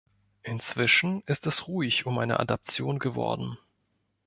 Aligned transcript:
Inzwischen 0.41 1.21
ist 1.27 1.45
es 1.45 1.67
ruhig 1.67 2.07
um 2.07 2.17
eine 2.17 2.39
Adaption 2.39 2.97
geworden. 2.97 3.59